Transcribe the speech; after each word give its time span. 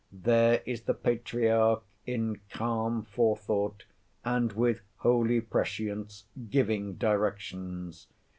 There 0.11 0.63
is 0.65 0.81
the 0.85 0.95
Patriarch, 0.95 1.83
in 2.07 2.41
calm 2.49 3.03
forethought, 3.05 3.85
and 4.25 4.51
with 4.51 4.81
holy 4.95 5.41
prescience, 5.41 6.25
giving 6.49 6.95
directions. 6.95 8.07